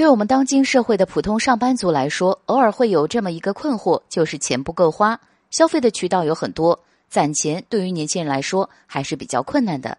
[0.00, 6.80] 对我们当今社会的普通上班族来说，偶尔会有这么一个困惑，就是钱不够花，消费的渠道有很多，
[7.10, 9.98] 攒钱对于年轻人来说还是比较困难的。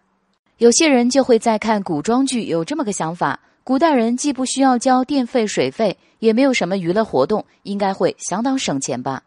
[0.57, 9.21] 有些人就会在看古装剧，有这么个想法：古代人既不需要交电费、水费，也没有什么娱乐活动，应该会相当省钱吧？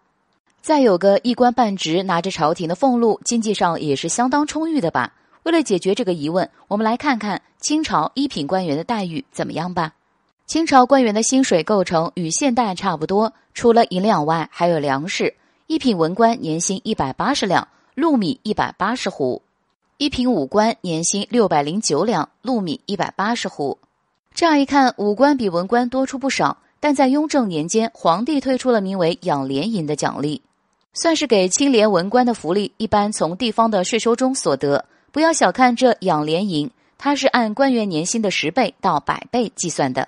[0.61, 5.13] 再有个一官半职，拿着朝廷的俸禄，经济上也是相当充裕的吧？
[5.45, 9.93] 为了解决这个疑问，我们来看看清朝一品官员的待遇怎么样吧。
[10.47, 15.35] 清朝官员的薪水构成与现代差不多，除了银两外，还有粮食。
[15.67, 19.41] 一品文官年薪一百八十两，禄米一百八十斛；
[19.97, 23.79] 一品武官年薪六百零九两，禄米一百八十斛。
[24.35, 26.59] 这样一看，武官比文官多出不少。
[26.79, 30.43] 但在雍正年间，皇帝推出了名为养廉银的奖励，
[30.93, 34.85] 算是给清廉文官的福利，一般从地方的税收中所得。
[35.11, 40.07] 不要小看这养廉银，它是按官员年薪的十倍到百倍计算的。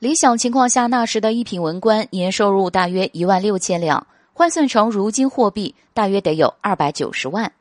[0.00, 7.52] 理想情况下，那时的一品文官年收入大约一万六千两，换算成如今货币，大约得有二百九十万。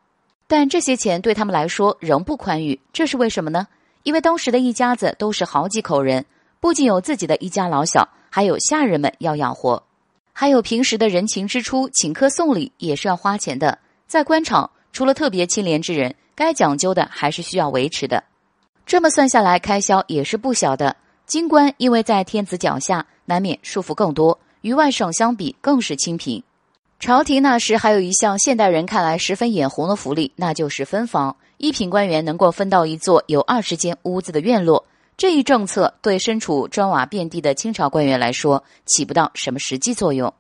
[0.48, 3.68] 但这些钱对他们来说仍不宽裕，这是为什么呢？
[4.04, 6.26] 因为当时的一家子都是好几口人，
[6.62, 9.84] 不仅有自己的一家老小，还有下人们要养活，
[10.32, 13.78] 还有平时的人情支出，请客送礼也是要花钱的。
[14.08, 18.24] 在官场，除了特别清廉之人，该讲究的还是需要维持的。
[18.86, 20.96] 这么算下来，开销也是不小的。
[21.30, 26.42] 京官因为在天子脚下，难免束缚更多，与外省相比更是清贫。
[27.00, 31.38] 朝廷那时还有一项现代人看来十分眼红的福利，那就是分房。
[31.58, 34.84] 一品官员能够分到一座有二十间屋子的院落。
[35.18, 40.34] 这一政策对身处砖瓦遍地的清朝官员来说起不到什么实际作用，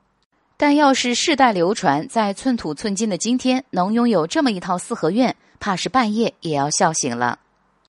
[0.57, 7.37] 但要是世代流传，在寸土寸金的今天能拥有这么一套四合院，怕是半夜也要笑醒了。